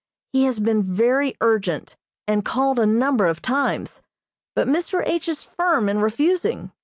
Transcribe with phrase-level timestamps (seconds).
[0.33, 1.95] He has been very urgent,
[2.27, 4.01] and called a number of times,
[4.55, 5.03] but Mr.
[5.07, 5.29] H.
[5.29, 6.71] is firm in refusing.